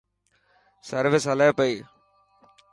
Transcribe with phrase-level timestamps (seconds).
[0.87, 1.73] سروس هلي پئي.